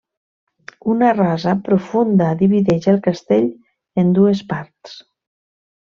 Una 0.93 1.09
rasa 1.17 1.53
profunda 1.67 2.31
divideix 2.41 2.91
el 2.95 2.99
castell 3.11 3.47
en 4.05 4.11
dues 4.21 4.43
parts. 4.55 4.99